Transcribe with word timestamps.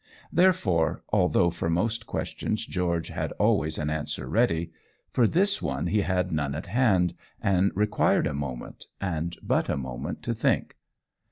Therefore, 0.33 1.03
although 1.13 1.51
for 1.51 1.69
most 1.69 2.07
questions 2.07 2.65
George 2.65 3.09
had 3.09 3.33
always 3.33 3.77
an 3.77 3.91
answer 3.91 4.27
ready, 4.27 4.71
for 5.11 5.27
this 5.27 5.59
he 5.59 6.01
had 6.01 6.31
none 6.31 6.55
at 6.55 6.65
hand, 6.65 7.13
and 7.39 7.71
required 7.75 8.25
a 8.25 8.33
moment, 8.33 8.87
and 8.99 9.37
but 9.43 9.69
a 9.69 9.77
moment, 9.77 10.23
to 10.23 10.33
think. 10.33 10.75